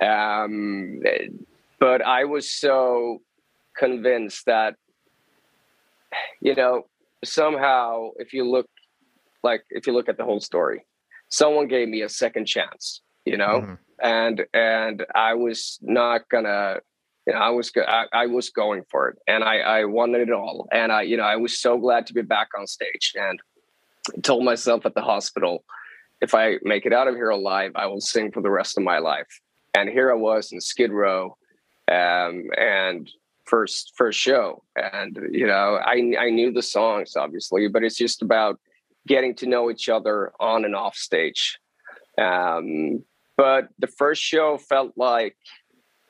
[0.00, 1.00] Um
[1.80, 3.22] but I was so
[3.76, 4.74] convinced that,
[6.40, 6.74] you know,
[7.24, 8.66] somehow if you look
[9.48, 10.80] like if you look at the whole story,
[11.28, 12.84] someone gave me a second chance,
[13.24, 13.78] you know, Mhm.
[14.02, 16.80] and and I was not gonna,
[17.26, 20.22] you know, I was go- I, I was going for it, and I I wanted
[20.28, 23.06] it all, and I you know I was so glad to be back on stage,
[23.26, 23.38] and
[24.22, 25.64] told myself at the hospital,
[26.20, 28.84] if I make it out of here alive, I will sing for the rest of
[28.84, 29.28] my life.
[29.76, 31.36] And here I was in Skid Row,
[31.90, 33.08] um, and
[33.44, 38.22] first first show, and you know I I knew the songs obviously, but it's just
[38.22, 38.58] about
[39.06, 41.58] getting to know each other on and off stage.
[42.20, 43.04] Um,
[43.36, 45.36] but the first show felt like,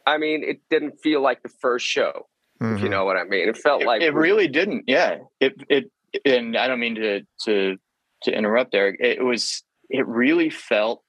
[0.06, 2.26] I mean, it didn't feel like the first show,
[2.60, 2.90] if you Mhm.
[2.90, 3.48] know what I mean.
[3.48, 4.84] It felt it, like it really didn't.
[4.88, 5.18] Yeah.
[5.38, 5.90] It it
[6.24, 7.76] and I don't mean to to
[8.22, 8.96] to interrupt there.
[8.98, 11.02] It was it really felt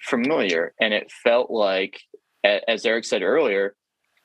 [0.00, 2.00] familiar and it felt like
[2.44, 3.74] as Erik said earlier,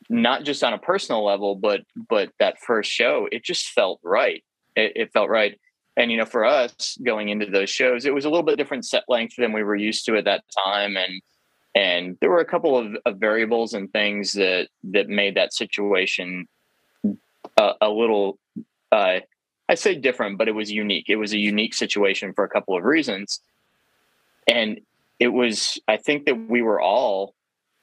[0.09, 4.43] not just on a personal level, but but that first show, it just felt right.
[4.75, 5.59] It, it felt right.
[5.97, 8.85] And you know, for us going into those shows, it was a little bit different
[8.85, 11.21] set length than we were used to at that time, and
[11.73, 16.47] and there were a couple of, of variables and things that that made that situation
[17.57, 18.37] a, a little
[18.91, 19.19] uh,
[19.67, 21.09] I say different, but it was unique.
[21.09, 23.39] It was a unique situation for a couple of reasons.
[24.47, 24.81] And
[25.19, 27.33] it was, I think that we were all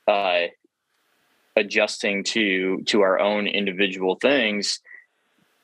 [0.07, 0.46] uh,
[1.57, 4.81] adjusting to to our own individual things,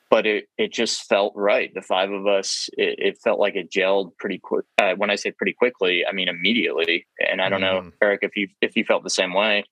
[0.09, 1.73] but it it just felt right.
[1.73, 4.65] The five of us, it, it felt like it gelled pretty quick.
[4.77, 7.05] Uh, when I say pretty quickly, I mean immediately.
[7.19, 7.93] And I don't know, Mhm.
[8.01, 9.63] Erik, if you if you felt the same way.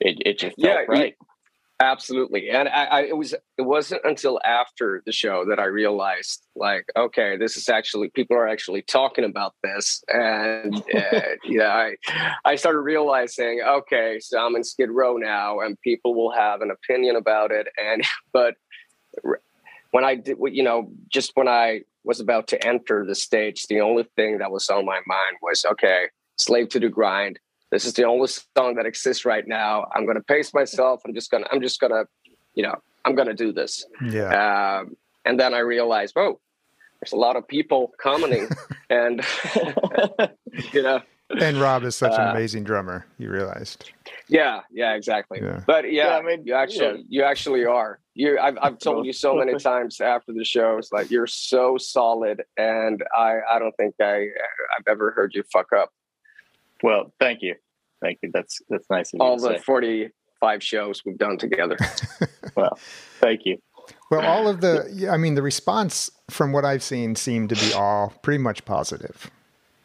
[0.00, 1.16] It it just felt Yeah, you- right.
[1.82, 6.46] Absolutely, and I, I, it was it wasn't until after the show that I realized,
[6.54, 11.94] like, okay, this is actually people are actually talking about this, and uh, yeah, I
[12.44, 16.70] I started realizing, okay, so I'm in Skid Row now, and people will have an
[16.70, 18.56] opinion about it, and but
[19.90, 23.80] when I did, you know, just when I was about to enter the stage, the
[23.80, 27.38] only thing that was on my mind was, okay, slave to the grind
[27.70, 29.86] this is the only song that exists right now.
[29.94, 31.00] I'm going to pace myself.
[31.06, 32.04] I'm just going to, I'm just going to,
[32.54, 33.84] you know, I'm going to do this.
[34.04, 34.80] Yeah.
[34.80, 36.40] Um, and then I realized, oh,
[37.00, 38.48] there's a lot of people commenting
[38.90, 39.22] and,
[40.72, 41.00] you know,
[41.38, 43.06] and Rob is such an uh, amazing drummer.
[43.18, 43.92] You realized.
[44.28, 45.38] Yeah, yeah, exactly.
[45.40, 45.60] Yeah.
[45.66, 47.20] But yeah, yeah, I mean, you actually, yeah.
[47.20, 48.00] you actually are.
[48.14, 52.42] You, I've, I've told you so many times after the shows, like you're so solid,
[52.56, 54.26] and I, I don't think I,
[54.76, 55.90] I've ever heard you fuck up.
[56.82, 57.54] Well, thank you,
[58.02, 58.30] thank you.
[58.32, 59.12] That's that's nice.
[59.18, 59.58] All the say.
[59.58, 61.76] forty-five shows we've done together.
[62.56, 62.78] well,
[63.20, 63.58] thank you.
[64.10, 67.72] Well, all of the, I mean, the response from what I've seen seemed to be
[67.72, 69.30] all pretty much positive.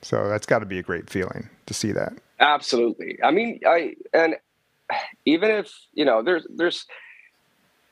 [0.02, 2.14] So that's got to be a great feeling to see that.
[2.40, 3.18] Absolutely.
[3.24, 4.36] I mean, I and
[5.26, 6.86] even if you know, there's there's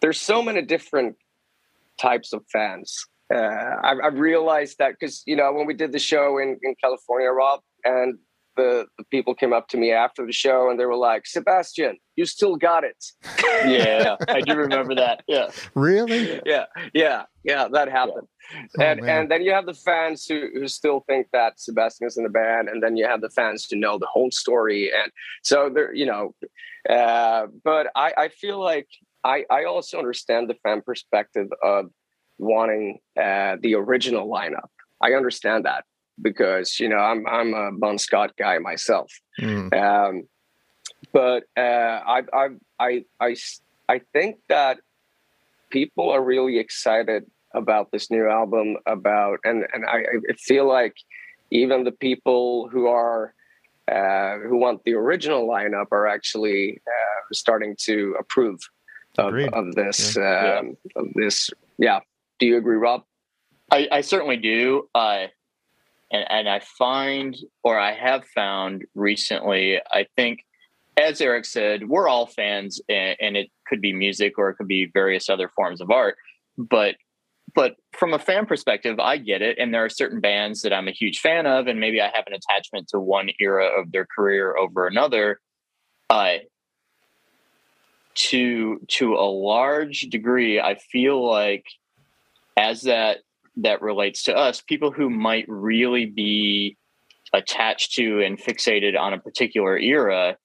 [0.02, 1.16] there's so many different
[2.00, 3.06] types of fans.
[3.34, 6.76] Uh, I've, I've realized that because you know when we did the show in in
[6.82, 8.20] California, Rob, and
[8.56, 11.98] the, the people came up to me after the show and they were like, Sebastian,
[12.16, 13.04] you still got it.
[13.66, 15.24] yeah, I do remember that.
[15.28, 15.50] Yeah.
[15.76, 16.42] Really?
[16.46, 16.66] Yeah.
[16.94, 17.24] Yeah.
[17.44, 17.68] Yeah.
[17.72, 18.28] That happened.
[18.78, 18.92] Yeah.
[18.92, 22.18] And oh, and then you have the fans who, who still think that Sebastian is
[22.18, 24.92] in the band, and then you have the fans who know the whole story.
[24.94, 25.12] And
[25.44, 26.36] so there, you know,
[26.90, 28.88] uh, but I, I feel like
[29.24, 31.90] I, I also understand the fan perspective of
[32.38, 34.68] wanting uh, the original lineup.
[35.02, 35.86] I understand that
[36.22, 39.12] because you know I'm I'm a Bon Scott guy myself.
[39.40, 39.74] Mm.
[39.74, 40.28] Um,
[41.12, 42.48] but uh, I, I
[42.80, 43.36] I I
[43.90, 44.80] I think that
[45.70, 48.78] people are really excited about this new album.
[48.86, 50.96] About and and I, I feel like
[51.52, 53.34] even the people who are
[53.92, 58.60] uh, who want the original lineup are actually uh, starting to approve
[59.18, 60.60] of, of this yeah.
[60.60, 61.02] Um, yeah.
[61.02, 61.52] of this.
[61.78, 62.00] Yeah.
[62.40, 63.04] Do you agree, Rob?
[63.72, 64.90] I, I certainly do.
[64.94, 65.28] Uh,
[66.14, 70.46] and, and I find, or I have found recently, I think,
[70.96, 74.68] as Erik said, we're all fans, and, and it could be music or it could
[74.68, 76.16] be various other forms of art.
[76.58, 76.96] But
[77.56, 79.60] but from a fan perspective, I get it.
[79.60, 82.26] And there are certain bands that I'm a huge fan of, and maybe I have
[82.26, 85.40] an attachment to one era of their career over another.
[86.10, 86.38] Uh,
[88.16, 91.66] to to a large degree, I feel like
[92.56, 93.20] as that
[93.58, 96.78] that relates to us, people who might really be
[97.34, 100.38] attached to and fixated on a particular era,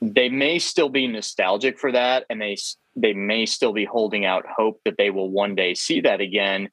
[0.00, 2.56] they may still be nostalgic for that and they
[2.94, 6.68] they may still be holding out hope that they will one day see that again,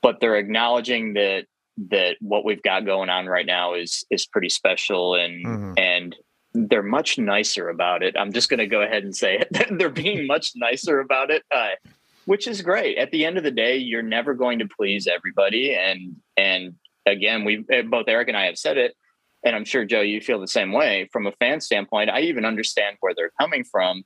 [0.00, 1.46] but they're acknowledging that
[1.90, 5.72] that what we've got going on right now is is pretty special and mm-hmm.
[5.76, 6.16] and
[6.54, 8.16] they're much nicer about it.
[8.18, 9.48] I'm just going to go ahead and say it.
[9.78, 11.42] they're being much nicer about it.
[11.50, 11.68] Uh,
[12.26, 12.98] which is great.
[12.98, 16.74] At the end of the day, you're never going to please everybody, and and
[17.06, 18.94] again, we eh, both Erik and I have said it,
[19.44, 21.08] and I'm sure Joe, you feel the same way.
[21.12, 24.04] From a fan standpoint, I even understand where they're coming from,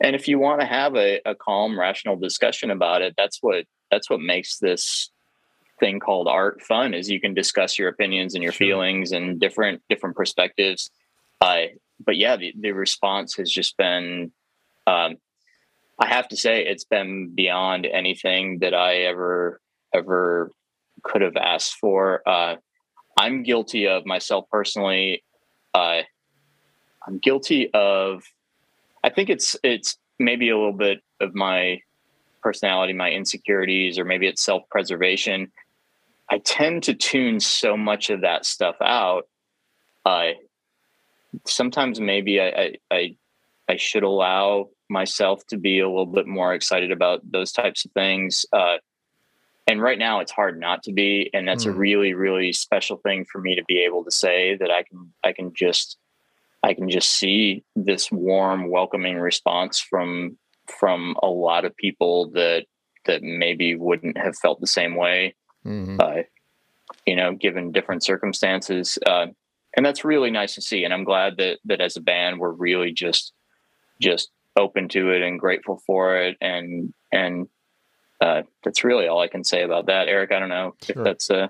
[0.00, 3.64] and if you want to have a, a calm, rational discussion about it, that's what
[3.90, 5.10] that's what makes this
[5.80, 6.94] thing called art fun.
[6.94, 8.66] Is you can discuss your opinions and your sure.
[8.66, 10.90] feelings and different different perspectives.
[11.40, 11.62] Uh,
[12.04, 14.32] but yeah, the, the response has just been
[14.86, 15.16] um,
[15.98, 19.60] I have to say it's been beyond anything that I ever
[19.94, 20.50] ever
[21.02, 22.22] could have asked for.
[22.26, 22.56] Uh,
[23.18, 25.22] I'm guilty of myself personally.
[25.74, 26.02] Uh,
[27.06, 28.22] I'm guilty of.
[29.04, 31.80] I think it's it's maybe a little bit of my
[32.42, 35.52] personality, my insecurities, or maybe it's self preservation.
[36.30, 39.28] I tend to tune so much of that stuff out.
[40.06, 40.30] Uh,
[41.46, 43.16] sometimes maybe I, I, I
[43.68, 47.90] I should allow myself to be a little bit more excited about those types of
[47.92, 48.46] things.
[48.52, 48.76] Uh,
[49.66, 51.70] and right now it's hard not to be, and that's mm.
[51.70, 51.78] a hmm.
[51.78, 55.32] really, really special thing for me to be able to say that I can, I
[55.32, 55.96] can just,
[56.62, 60.38] I can just see this warm, welcoming response from
[60.68, 62.66] from a lot of people that
[63.06, 65.34] that maybe wouldn't have felt the same way,
[65.66, 66.00] mm-hmm.
[66.00, 66.22] uh,
[67.04, 68.96] you know, given different circumstances.
[69.04, 69.26] Uh,
[69.76, 70.84] and that's really nice to see.
[70.84, 73.32] And I'm glad that that as a band we're really just
[74.00, 77.48] just open to it and grateful for it and and
[78.20, 80.06] uh, that's really all I can say about that.
[80.06, 80.96] Erik, I don't know sure.
[80.96, 81.48] if that's uh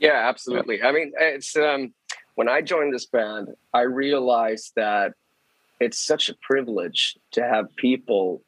[0.00, 0.78] yeah, absolutely.
[0.78, 0.88] Yeah.
[0.88, 1.94] I mean, it's um
[2.34, 5.12] when I joined this band, I realized that
[5.80, 8.42] it's such a privilege to have people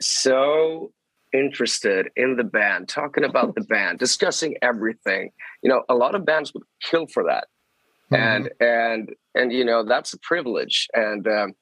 [0.00, 0.92] so
[1.32, 5.30] interested in the band, talking about the band, discussing everything.
[5.62, 7.48] You know, a lot of bands would kill for that,
[8.10, 8.14] mm-hmm.
[8.14, 10.88] and and and you know that's a privilege.
[10.94, 11.54] And um,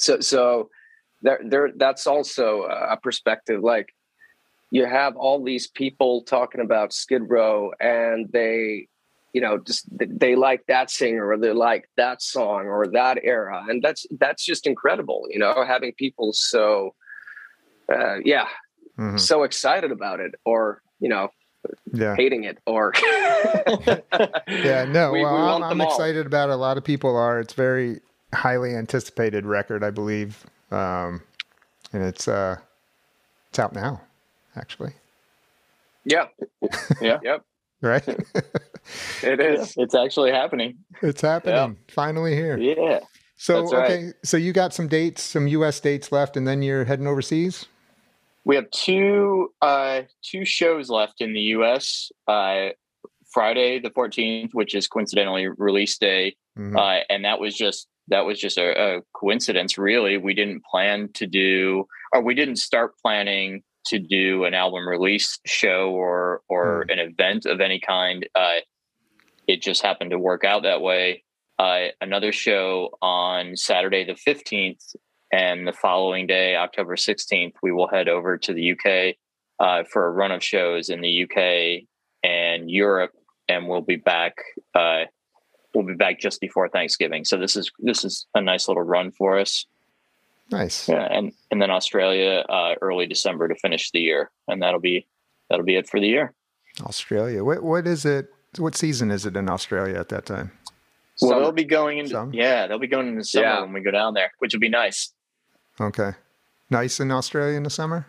[0.00, 0.70] so so
[1.22, 3.62] there there that's also a perspective.
[3.62, 3.94] Like
[4.70, 8.88] you have all these people talking about Skid Row, and they
[9.32, 13.64] you know just they like that singer or they like that song or that era
[13.68, 16.94] and that's that's just incredible you know having people so
[17.92, 18.46] uh, yeah
[18.98, 19.16] mm-hmm.
[19.16, 21.28] so excited about it or you know
[21.92, 22.16] yeah.
[22.16, 22.92] hating it or
[24.48, 27.38] yeah no we, well we i'm, I'm excited about it a lot of people are
[27.38, 28.00] it's very
[28.32, 31.20] highly anticipated record i believe um,
[31.92, 32.56] and it's uh
[33.48, 34.00] it's out now
[34.56, 34.92] actually.
[36.04, 36.26] Yeah.
[37.00, 37.18] Yeah.
[37.22, 37.44] Yep.
[37.82, 38.08] Right?
[39.22, 39.74] It is.
[39.76, 40.78] It's actually happening.
[41.02, 41.54] It's happening.
[41.54, 41.94] Yeah.
[41.94, 42.56] finally here.
[42.56, 43.00] Yeah.
[43.36, 47.06] So okay so you got some dates some us dates left and then you're heading
[47.06, 47.66] overseas?
[48.44, 52.10] We have two uh, two shows left in the U.S.
[52.26, 52.70] Uh,
[53.30, 56.76] Friday the 14th, which is coincidentally release day, mm-hmm.
[56.76, 59.78] uh, and that was just that was just a, a, coincidence.
[59.78, 64.86] Really, we didn't plan to do, or we didn't start planning to do an album
[64.86, 66.90] release show or or mm-hmm.
[66.90, 68.28] an event of any kind.
[68.34, 68.58] Uh,
[69.46, 71.24] it just happened to work out that way.
[71.58, 74.94] Uh, another show on Saturday the 15th
[75.32, 79.16] and the following day, October 16th, we will head over to the UK
[79.60, 81.84] uh, for a run of shows in the UK
[82.24, 83.12] and Europe,
[83.48, 84.34] and we'll be back.
[85.74, 87.24] We'll be back just before Thanksgiving.
[87.24, 89.66] So this is this is a nice little run for us.
[90.50, 90.88] Nice.
[90.88, 95.06] Yeah, and and then Australia uh, early December to finish the year, and that'll be
[95.48, 96.34] that'll be it for the year.
[96.82, 97.44] Australia.
[97.44, 98.32] What what is it?
[98.58, 100.50] What season is it in Australia at that time?
[101.20, 102.32] Well, they'll be going into Some?
[102.32, 103.60] yeah, they'll be going into summer yeah.
[103.60, 105.12] when we go down there, which will be nice.
[105.80, 106.12] Okay.
[106.70, 108.06] Nice in Australia in the summer?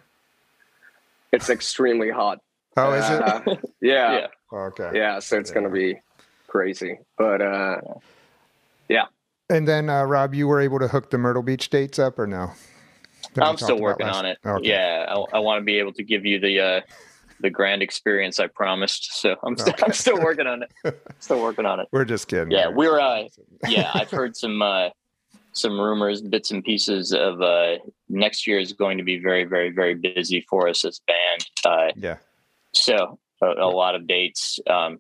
[1.32, 2.40] It's extremely hot.
[2.78, 3.22] Oh, is it?
[3.22, 3.58] Uh, yeah.
[4.20, 4.28] yeah.
[4.54, 4.92] Okay.
[4.94, 5.54] Yeah, so it's yeah.
[5.54, 6.00] going to be
[6.52, 7.00] crazy.
[7.18, 7.78] But uh,
[8.90, 9.06] yeah.
[9.50, 12.28] And then, uh, Rob, you were able to hook the Myrtle Beach dates up or
[12.28, 12.52] no?
[13.38, 14.38] I'm still working on it.
[14.46, 14.70] Okay.
[14.70, 16.82] Yeah, I, I want to be able to give you the uh,
[17.40, 19.20] the grand experience I promised.
[19.20, 19.84] So I'm still okay.
[19.86, 20.72] I'm still working on it.
[21.20, 21.88] Still working on it.
[21.92, 22.52] We're just kidding.
[22.52, 23.24] Yeah, we're uh,
[23.68, 23.92] yeah.
[23.94, 24.90] I've heard some uh,
[25.54, 27.78] some rumors, bits and pieces of uh,
[28.10, 31.46] next year is going to be very, very, very busy for us as band.
[31.66, 32.18] Uh, yeah.
[32.74, 35.00] So a, a lot of dates um,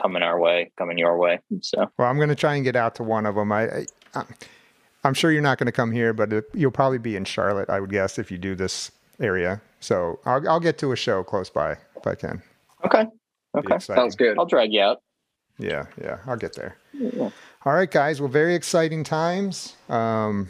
[0.00, 1.40] coming our way, coming your way.
[1.60, 3.52] So well, I'm going to try and get out to one of them.
[3.52, 4.24] I, I
[5.04, 7.68] I'm sure you're not going to come here, but it, you'll probably be in Charlotte,
[7.68, 9.60] I would guess, if you do this area.
[9.80, 12.42] So I'll I'll get to a show close by if I can.
[12.84, 13.06] Okay.
[13.56, 13.78] Okay.
[13.78, 14.38] Sounds good.
[14.38, 15.02] I'll drag you out.
[15.58, 16.76] Yeah, yeah, I'll get there.
[16.92, 17.30] Yeah.
[17.64, 18.20] All right, guys.
[18.20, 19.76] Well, very exciting times.
[19.88, 20.48] Um,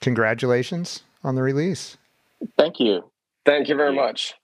[0.00, 1.96] congratulations on the release.
[2.56, 3.10] Thank you.
[3.44, 4.34] Thank you very much.